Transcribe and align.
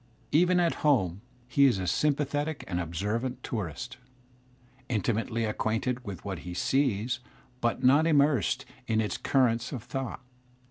fiven 0.31 0.59
at 0.59 0.73
home 0.81 1.21
he 1.47 1.65
is 1.65 1.77
a 1.77 1.85
sympathetic 1.85 2.63
and 2.67 2.79
observant 2.79 3.43
tourist, 3.43 3.97
intimately 4.89 5.45
acquainted 5.45 6.03
with 6.03 6.25
what 6.25 6.39
he 6.39 6.55
sees 6.55 7.19
but 7.59 7.83
not 7.83 8.07
immersed 8.07 8.65
in 8.87 8.99
its 8.99 9.15
currents 9.15 9.71
of 9.71 9.83
thought. 9.83 10.23